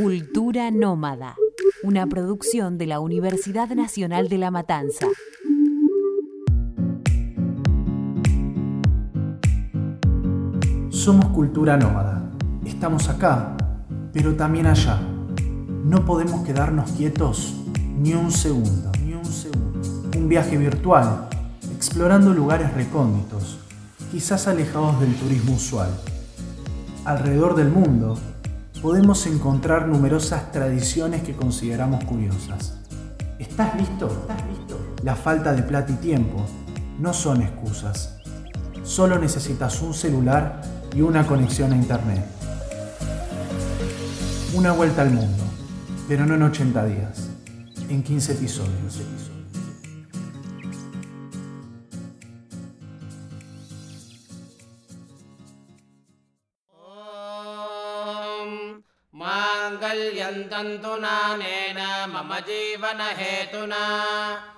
[0.00, 1.34] Cultura Nómada,
[1.82, 5.08] una producción de la Universidad Nacional de La Matanza.
[10.88, 12.30] Somos cultura nómada.
[12.64, 13.56] Estamos acá,
[14.12, 15.00] pero también allá.
[15.82, 17.56] No podemos quedarnos quietos
[17.98, 18.92] ni un segundo.
[19.04, 19.80] Ni un segundo.
[20.16, 21.28] Un viaje virtual,
[21.74, 23.58] explorando lugares recónditos,
[24.12, 25.90] quizás alejados del turismo usual.
[27.04, 28.16] Alrededor del mundo
[28.82, 32.74] podemos encontrar numerosas tradiciones que consideramos curiosas.
[33.38, 34.06] ¿Estás listo?
[34.06, 34.78] ¿Estás listo?
[35.02, 36.44] La falta de plata y tiempo
[36.98, 38.18] no son excusas.
[38.84, 40.62] Solo necesitas un celular
[40.94, 42.24] y una conexión a internet.
[44.54, 45.44] Una vuelta al mundo,
[46.06, 47.28] pero no en 80 días,
[47.88, 49.00] en 15 episodios.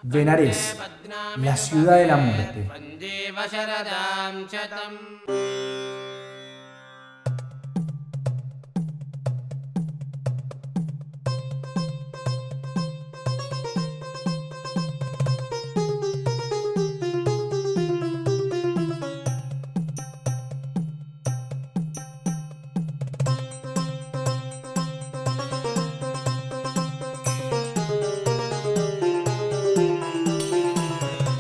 [0.03, 0.77] Venarés,
[1.37, 2.69] la ciudad de la muerte.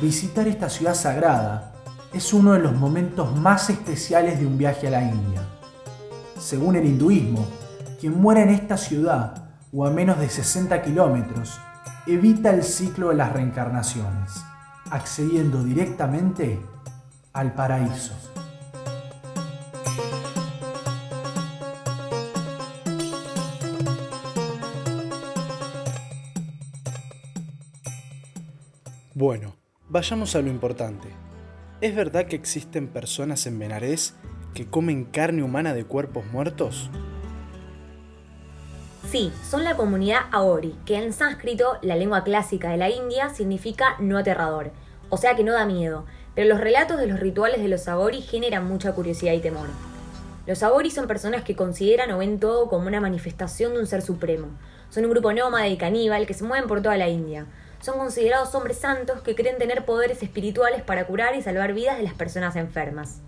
[0.00, 1.72] Visitar esta ciudad sagrada
[2.14, 5.42] es uno de los momentos más especiales de un viaje a la India.
[6.38, 7.46] Según el hinduismo,
[8.00, 11.60] quien muere en esta ciudad o a menos de 60 kilómetros
[12.06, 14.42] evita el ciclo de las reencarnaciones,
[14.90, 16.58] accediendo directamente
[17.34, 18.14] al paraíso.
[29.14, 29.59] Bueno,
[29.92, 31.08] Vayamos a lo importante.
[31.80, 34.14] ¿Es verdad que existen personas en Benarés
[34.54, 36.88] que comen carne humana de cuerpos muertos?
[39.10, 43.96] Sí, son la comunidad Aori, que en sánscrito, la lengua clásica de la India, significa
[43.98, 44.70] no aterrador,
[45.08, 48.20] o sea que no da miedo, pero los relatos de los rituales de los Aori
[48.20, 49.66] generan mucha curiosidad y temor.
[50.46, 54.02] Los Aori son personas que consideran o ven todo como una manifestación de un ser
[54.02, 54.50] supremo.
[54.88, 57.48] Son un grupo nómada y caníbal que se mueven por toda la India
[57.80, 62.02] son considerados hombres santos que creen tener poderes espirituales para curar y salvar vidas de
[62.02, 63.20] las personas enfermas.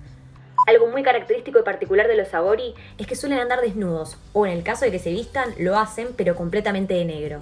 [0.67, 4.53] Algo muy característico y particular de los Abori es que suelen andar desnudos, o en
[4.53, 7.41] el caso de que se vistan, lo hacen pero completamente de negro.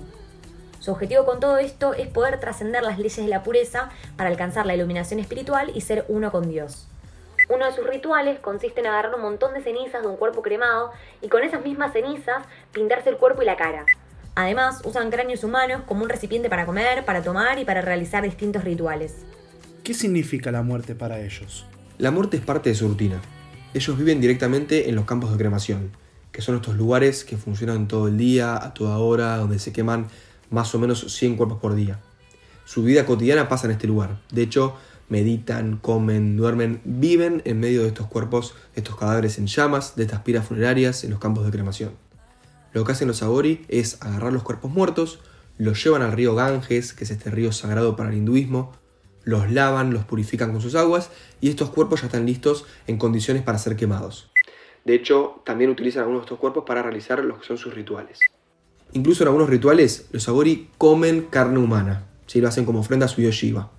[0.79, 4.65] Su objetivo con todo esto es poder trascender las leyes de la pureza para alcanzar
[4.65, 6.87] la iluminación espiritual y ser uno con Dios.
[7.51, 10.93] Uno de sus rituales consiste en agarrar un montón de cenizas de un cuerpo cremado
[11.21, 13.85] y con esas mismas cenizas pintarse el cuerpo y la cara,
[14.35, 18.65] Además, usan cráneos humanos como un recipiente para comer, para tomar y para realizar distintos
[18.65, 19.17] rituales.
[19.83, 21.67] ¿Qué significa la muerte para ellos?
[21.99, 23.21] La muerte es parte de su rutina.
[23.75, 25.91] Ellos viven directamente en los campos de cremación,
[26.33, 30.07] que son estos lugares que funcionan todo el día, a toda hora, donde se queman
[30.51, 31.99] más o menos 100 cuerpos por día.
[32.65, 34.21] Su vida cotidiana pasa en este lugar.
[34.31, 34.77] De hecho,
[35.09, 40.21] meditan, comen, duermen, viven en medio de estos cuerpos, estos cadáveres en llamas, de estas
[40.21, 42.10] piras funerarias en los campos de cremación.
[42.73, 45.19] Lo que hacen los Agori es agarrar los cuerpos muertos,
[45.59, 48.73] los llevan al río Ganges, que es este río sagrado para el hinduismo,
[49.25, 51.11] los lavan, los purifican con sus aguas
[51.41, 54.31] y estos cuerpos ya están listos en condiciones para ser quemados.
[54.85, 58.19] De hecho, también utilizan algunos de estos cuerpos para realizar lo que son sus rituales.
[58.93, 63.09] Incluso en algunos rituales, los Agori comen carne humana, si lo hacen como ofrenda a
[63.09, 63.71] su dios Shiva.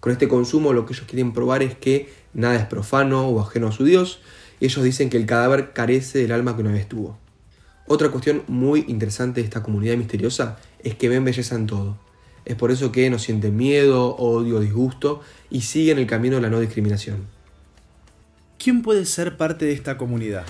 [0.00, 3.68] Con este consumo lo que ellos quieren probar es que nada es profano o ajeno
[3.68, 4.20] a su dios,
[4.60, 7.18] y ellos dicen que el cadáver carece del alma que una vez tuvo.
[7.86, 11.98] Otra cuestión muy interesante de esta comunidad misteriosa es que ven belleza en todo.
[12.44, 16.50] Es por eso que no sienten miedo, odio, disgusto y siguen el camino de la
[16.50, 17.26] no discriminación.
[18.58, 20.44] ¿Quién puede ser parte de esta comunidad?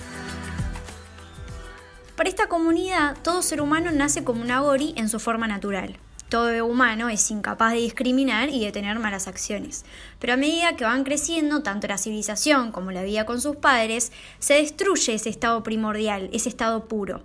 [2.15, 5.97] Para esta comunidad, todo ser humano nace como un agori en su forma natural
[6.29, 9.85] todo humano es incapaz de discriminar y de tener malas acciones.
[10.19, 14.11] Pero a medida que van creciendo, tanto la civilización como la vida con sus padres,
[14.39, 17.21] se destruye ese estado primordial, ese estado puro.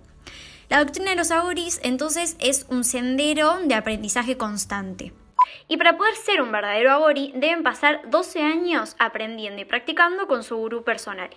[0.68, 5.12] La doctrina de los agoris entonces es un sendero de aprendizaje constante.
[5.68, 10.42] Y para poder ser un verdadero agori deben pasar 12 años aprendiendo y practicando con
[10.42, 11.30] su gurú personal.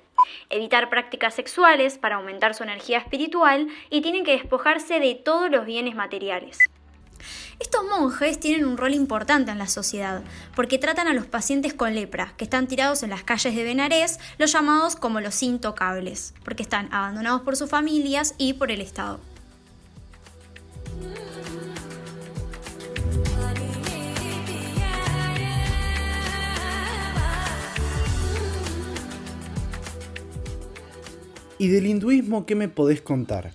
[0.50, 5.65] Evitar prácticas sexuales para aumentar su energía espiritual y tienen que despojarse de todos los
[5.65, 6.57] bienes materiales.
[7.59, 10.23] Estos monjes tienen un rol importante en la sociedad,
[10.55, 14.19] porque tratan a los pacientes con lepra, que están tirados en las calles de Benarés,
[14.37, 19.19] los llamados como los intocables, porque están abandonados por sus familias y por el Estado.
[31.57, 33.53] ¿Y del hinduismo qué me podés contar?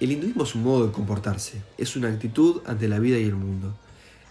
[0.00, 3.34] El hinduismo es un modo de comportarse, es una actitud ante la vida y el
[3.34, 3.74] mundo.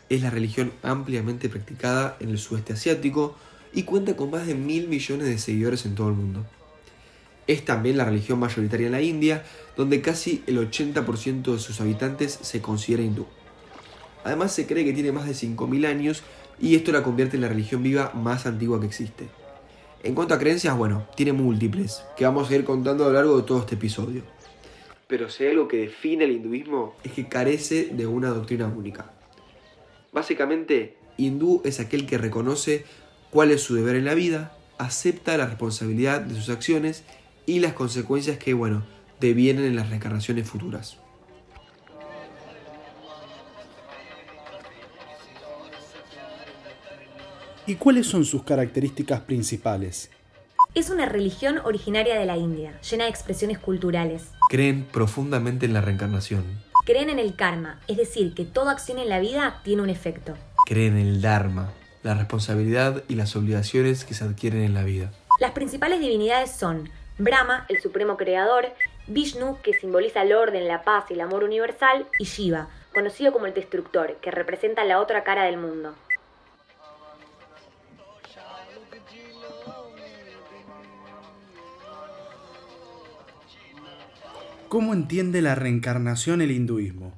[0.07, 3.35] Es la religión ampliamente practicada en el sudeste asiático
[3.73, 6.45] y cuenta con más de mil millones de seguidores en todo el mundo.
[7.47, 9.43] Es también la religión mayoritaria en la India,
[9.75, 13.25] donde casi el 80% de sus habitantes se considera hindú.
[14.23, 16.23] Además se cree que tiene más de 5.000 años
[16.61, 19.27] y esto la convierte en la religión viva más antigua que existe.
[20.01, 23.35] En cuanto a creencias, bueno, tiene múltiples, que vamos a ir contando a lo largo
[23.35, 24.36] de todo este episodio.
[25.07, 29.11] Pero si hay algo que define el hinduismo es que carece de una doctrina única.
[30.11, 32.85] Básicamente, hindú es aquel que reconoce
[33.29, 37.03] cuál es su deber en la vida, acepta la responsabilidad de sus acciones
[37.45, 38.85] y las consecuencias que, bueno,
[39.19, 40.97] devienen en las reencarnaciones futuras.
[47.65, 50.09] ¿Y cuáles son sus características principales?
[50.73, 54.31] Es una religión originaria de la India, llena de expresiones culturales.
[54.49, 56.45] Creen profundamente en la reencarnación.
[56.85, 60.35] Creen en el karma, es decir, que toda acción en la vida tiene un efecto.
[60.65, 65.11] Creen en el dharma, la responsabilidad y las obligaciones que se adquieren en la vida.
[65.41, 68.67] Las principales divinidades son Brahma, el supremo creador,
[69.07, 73.47] Vishnu, que simboliza el orden, la paz y el amor universal, y Shiva, conocido como
[73.47, 75.93] el destructor, que representa la otra cara del mundo.
[84.69, 87.13] ¿Cómo entiende la reencarnación el hinduismo?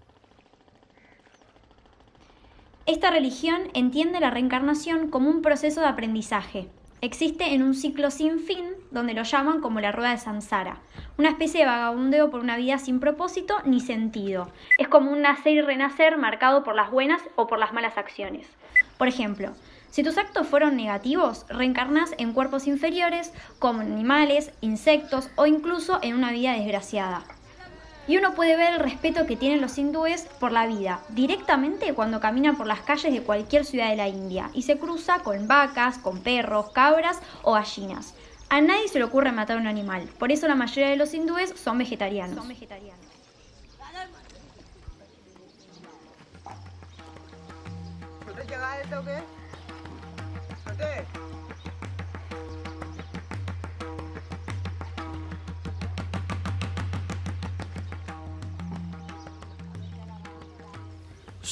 [2.86, 6.68] Esta religión entiende la reencarnación como un proceso de aprendizaje.
[7.02, 10.78] Existe en un ciclo sin fin, donde lo llaman como la rueda de Samsara,
[11.18, 14.52] una especie de vagabundeo por una vida sin propósito ni sentido.
[14.78, 18.46] Es como un nacer y renacer marcado por las buenas o por las malas acciones.
[19.00, 19.54] Por ejemplo,
[19.90, 26.16] si tus actos fueron negativos, reencarnas en cuerpos inferiores, como animales, insectos o incluso en
[26.16, 27.24] una vida desgraciada.
[28.10, 32.20] Y uno puede ver el respeto que tienen los hindúes por la vida directamente cuando
[32.20, 36.00] camina por las calles de cualquier ciudad de la India y se cruza con vacas,
[36.00, 38.16] con perros, cabras o gallinas.
[38.50, 41.14] A nadie se le ocurre matar a un animal, por eso la mayoría de los
[41.14, 42.36] hindúes son vegetarianos.
[42.36, 43.06] Son vegetarianos.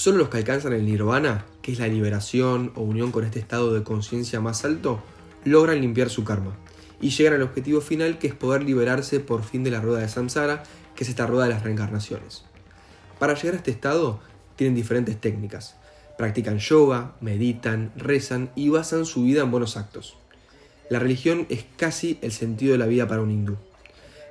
[0.07, 3.73] Solo los que alcanzan el nirvana, que es la liberación o unión con este estado
[3.73, 5.03] de conciencia más alto,
[5.43, 6.55] logran limpiar su karma
[7.01, 10.07] y llegan al objetivo final que es poder liberarse por fin de la rueda de
[10.07, 10.63] samsara,
[10.95, 12.45] que es esta rueda de las reencarnaciones.
[13.19, 14.21] Para llegar a este estado
[14.55, 15.75] tienen diferentes técnicas.
[16.17, 20.15] Practican yoga, meditan, rezan y basan su vida en buenos actos.
[20.89, 23.57] La religión es casi el sentido de la vida para un hindú.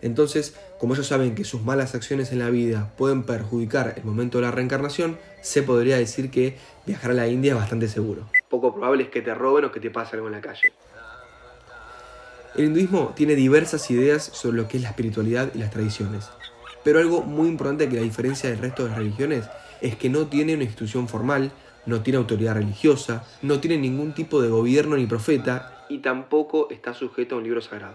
[0.00, 4.38] Entonces, como ellos saben que sus malas acciones en la vida pueden perjudicar el momento
[4.38, 6.56] de la reencarnación, se podría decir que
[6.86, 8.28] viajar a la India es bastante seguro.
[8.48, 10.72] Poco probable es que te roben o que te pase algo en la calle.
[12.54, 16.30] El hinduismo tiene diversas ideas sobre lo que es la espiritualidad y las tradiciones,
[16.84, 19.44] pero algo muy importante que la diferencia del resto de las religiones
[19.80, 21.52] es que no tiene una institución formal,
[21.84, 26.94] no tiene autoridad religiosa, no tiene ningún tipo de gobierno ni profeta y tampoco está
[26.94, 27.94] sujeto a un libro sagrado.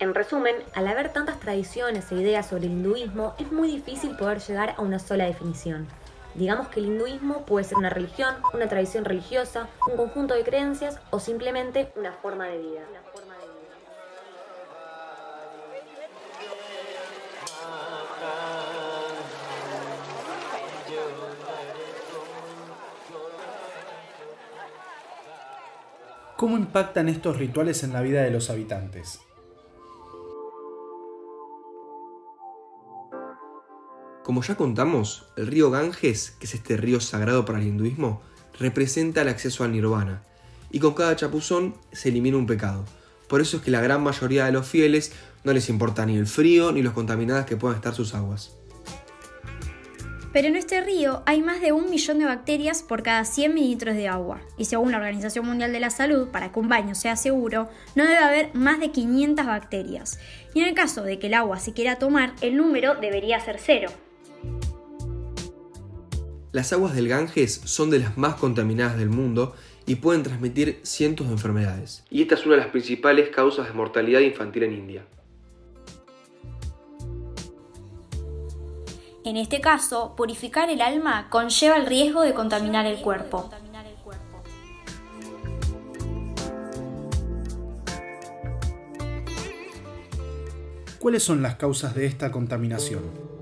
[0.00, 4.38] En resumen, al haber tantas tradiciones e ideas sobre el hinduismo, es muy difícil poder
[4.40, 5.86] llegar a una sola definición.
[6.34, 10.98] Digamos que el hinduismo puede ser una religión, una tradición religiosa, un conjunto de creencias
[11.10, 12.80] o simplemente una forma de vida.
[26.38, 29.20] ¿Cómo impactan estos rituales en la vida de los habitantes?
[34.30, 38.22] Como ya contamos, el río Ganges, que es este río sagrado para el hinduismo,
[38.60, 40.22] representa el acceso al nirvana,
[40.70, 42.84] y con cada chapuzón se elimina un pecado.
[43.28, 45.10] Por eso es que la gran mayoría de los fieles
[45.42, 48.56] no les importa ni el frío ni los contaminadas que puedan estar sus aguas.
[50.32, 53.96] Pero en este río hay más de un millón de bacterias por cada 100 mililitros
[53.96, 54.42] de agua.
[54.56, 58.04] Y según la Organización Mundial de la Salud, para que un baño sea seguro, no
[58.04, 60.20] debe haber más de 500 bacterias.
[60.54, 63.58] Y en el caso de que el agua se quiera tomar, el número debería ser
[63.58, 63.90] cero.
[66.52, 69.54] Las aguas del Ganges son de las más contaminadas del mundo
[69.86, 72.02] y pueden transmitir cientos de enfermedades.
[72.10, 75.04] Y esta es una de las principales causas de mortalidad infantil en India.
[79.24, 83.48] En este caso, purificar el alma conlleva el riesgo de contaminar el cuerpo.
[90.98, 93.39] ¿Cuáles son las causas de esta contaminación?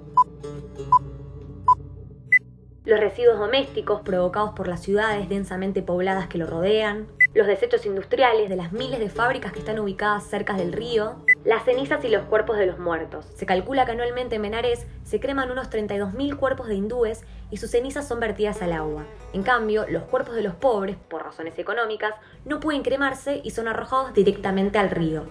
[2.89, 8.49] Los residuos domésticos provocados por las ciudades densamente pobladas que lo rodean, los desechos industriales
[8.49, 12.23] de las miles de fábricas que están ubicadas cerca del río, las cenizas y los
[12.23, 13.27] cuerpos de los muertos.
[13.35, 17.73] Se calcula que anualmente en Menarés se creman unos 32.000 cuerpos de hindúes y sus
[17.73, 19.05] cenizas son vertidas al agua.
[19.35, 22.15] En cambio, los cuerpos de los pobres, por razones económicas,
[22.47, 25.27] no pueden cremarse y son arrojados directamente al río.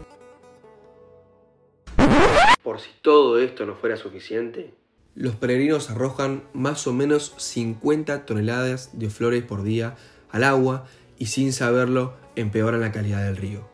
[2.62, 4.76] Por si todo esto no fuera suficiente,
[5.18, 9.96] los peregrinos arrojan más o menos 50 toneladas de flores por día
[10.30, 10.86] al agua
[11.18, 13.68] y sin saberlo empeoran la calidad del río.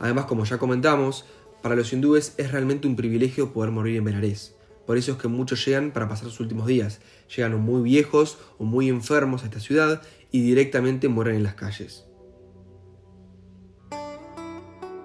[0.00, 1.26] Además, como ya comentamos,
[1.62, 4.56] para los hindúes es realmente un privilegio poder morir en Benarés.
[4.84, 7.00] Por eso es que muchos llegan para pasar sus últimos días.
[7.36, 12.09] Llegan muy viejos o muy enfermos a esta ciudad y directamente mueren en las calles.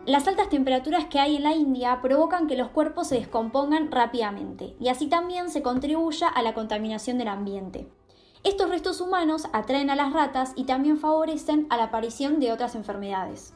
[0.06, 4.76] Las altas temperaturas que hay en la India provocan que los cuerpos se descompongan rápidamente
[4.80, 7.88] y así también se contribuya a la contaminación del ambiente.
[8.44, 12.76] Estos restos humanos atraen a las ratas y también favorecen a la aparición de otras
[12.76, 13.56] enfermedades.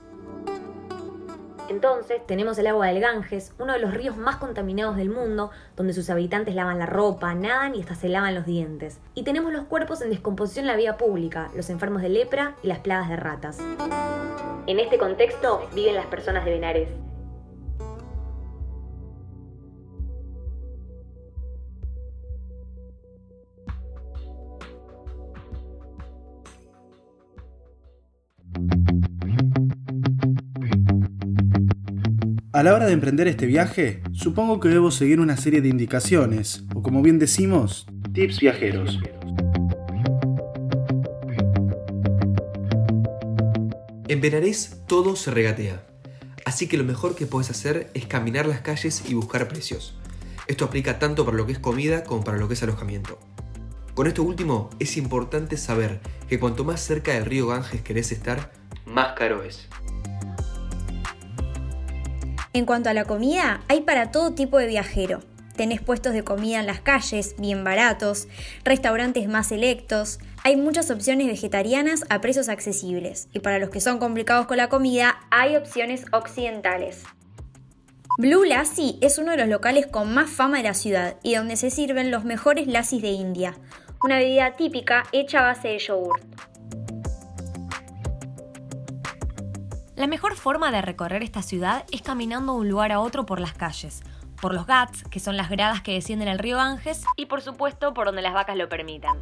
[1.69, 5.93] Entonces tenemos el agua del Ganges, uno de los ríos más contaminados del mundo, donde
[5.93, 8.99] sus habitantes lavan la ropa, nadan y hasta se lavan los dientes.
[9.13, 12.67] Y tenemos los cuerpos en descomposición en la vía pública, los enfermos de lepra y
[12.67, 13.59] las plagas de ratas.
[14.65, 16.89] En este contexto viven las personas de Benares.
[32.59, 36.65] A la hora de emprender este viaje, supongo que debo seguir una serie de indicaciones,
[36.75, 38.99] o como bien decimos, tips viajeros.
[44.09, 45.85] En Benarés todo se regatea,
[46.43, 49.95] así que lo mejor que puedes hacer es caminar las calles y buscar precios.
[50.47, 53.19] Esto aplica tanto para lo que es comida como para lo que es alojamiento.
[53.93, 58.51] Con esto último, es importante saber que cuanto más cerca del río Ganges querés estar,
[58.85, 59.69] más caro es.
[62.59, 65.21] En cuanto a la comida, hay para todo tipo de viajero.
[65.55, 68.27] Tenés puestos de comida en las calles, bien baratos,
[68.65, 73.97] restaurantes más selectos, hay muchas opciones vegetarianas a precios accesibles y para los que son
[73.97, 77.03] complicados con la comida hay opciones occidentales.
[78.17, 81.55] Blue Lassi es uno de los locales con más fama de la ciudad y donde
[81.55, 83.55] se sirven los mejores lassis de India,
[84.03, 86.19] una bebida típica hecha a base de yogur.
[89.99, 93.41] La mejor forma de recorrer esta ciudad es caminando de un lugar a otro por
[93.41, 94.01] las calles,
[94.41, 97.93] por los Ghats, que son las gradas que descienden al río Ganges, y por supuesto
[97.93, 99.17] por donde las vacas lo permitan.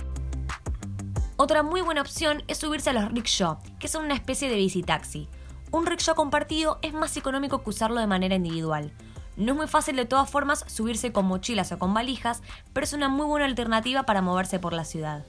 [1.36, 5.28] Otra muy buena opción es subirse a los rickshaw, que son una especie de bicitaxi.
[5.72, 8.94] Un rickshaw compartido es más económico que usarlo de manera individual.
[9.36, 12.44] No es muy fácil de todas formas subirse con mochilas o con valijas,
[12.74, 15.26] pero es una muy buena alternativa para moverse por la ciudad.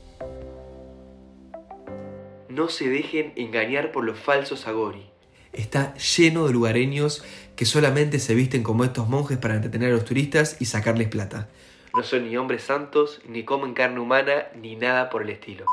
[2.51, 5.11] No se dejen engañar por los falsos agori
[5.59, 7.25] está lleno de lugareños
[7.57, 11.49] que solamente se visten como estos monjes para entretener a los turistas y sacarles plata.
[11.95, 15.67] No son ni hombres santos, ni comen carne humana, ni nada por el estilo.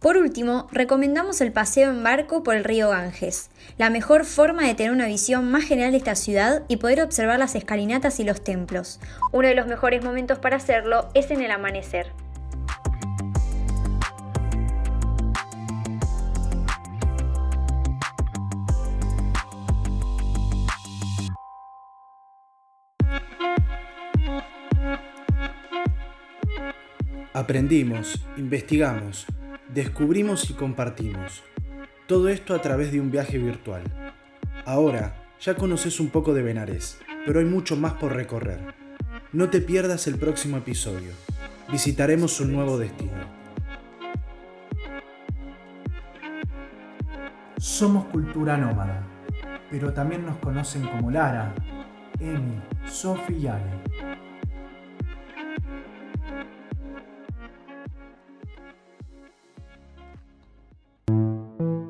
[0.00, 4.74] Por último, recomendamos el paseo en barco por el río Ganges, la mejor forma de
[4.74, 8.44] tener una visión más general de esta ciudad y poder observar las escalinatas y los
[8.44, 9.00] templos.
[9.32, 12.12] Uno de los mejores momentos para hacerlo es en el amanecer.
[27.36, 29.26] Aprendimos, investigamos,
[29.68, 31.42] descubrimos y compartimos.
[32.06, 33.82] Todo esto a través de un viaje virtual.
[34.64, 38.74] Ahora ya conoces un poco de Benares, pero hay mucho más por recorrer.
[39.34, 41.12] No te pierdas el próximo episodio.
[41.70, 43.20] Visitaremos un nuevo destino.
[47.58, 49.02] Somos cultura nómada,
[49.70, 51.54] pero también nos conocen como Lara,
[52.18, 53.95] Emi, Sofi y Ale.